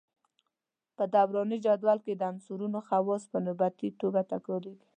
په 0.95 1.03
دوراني 1.13 1.57
جدول 1.65 1.97
کې 2.05 2.13
د 2.15 2.21
عنصرونو 2.31 2.79
خواص 2.87 3.23
په 3.31 3.37
نوبتي 3.45 3.87
توګه 4.01 4.21
تکراریږي. 4.31 4.87